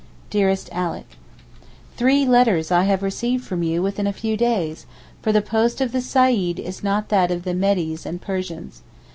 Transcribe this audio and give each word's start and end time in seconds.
DEAREST 0.31 0.67
ALICK, 0.73 1.15
Three 1.95 2.25
letters 2.25 2.69
have 2.69 3.03
I 3.03 3.05
received 3.05 3.43
from 3.45 3.61
you 3.61 3.83
within 3.83 4.07
a 4.07 4.11
few 4.13 4.35
days, 4.35 4.87
for 5.21 5.31
the 5.31 5.43
post 5.43 5.79
of 5.79 5.91
the 5.91 6.01
Saeed 6.01 6.57
is 6.59 6.81
not 6.83 7.09
that 7.09 7.29
of 7.29 7.43
the 7.43 7.53
Medes 7.53 8.07
and 8.07 8.19
Persians. 8.19 8.81